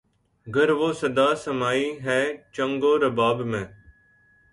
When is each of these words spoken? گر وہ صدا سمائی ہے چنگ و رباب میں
گر 0.47 0.69
وہ 0.79 0.89
صدا 1.01 1.29
سمائی 1.43 1.85
ہے 2.05 2.21
چنگ 2.53 2.83
و 2.83 2.91
رباب 3.03 3.37
میں 3.51 3.65